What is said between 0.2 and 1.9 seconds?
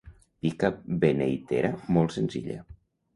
Pica beneitera